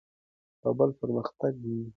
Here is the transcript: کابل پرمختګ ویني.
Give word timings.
کابل 0.61 0.89
پرمختګ 0.99 1.53
ویني. 1.63 1.87